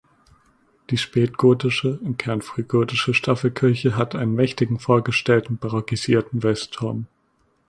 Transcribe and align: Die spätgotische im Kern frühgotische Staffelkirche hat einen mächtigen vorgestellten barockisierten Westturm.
Die 0.89 0.97
spätgotische 0.97 1.99
im 2.03 2.17
Kern 2.17 2.41
frühgotische 2.41 3.13
Staffelkirche 3.13 3.95
hat 3.97 4.15
einen 4.15 4.33
mächtigen 4.33 4.79
vorgestellten 4.79 5.57
barockisierten 5.59 6.41
Westturm. 6.41 7.05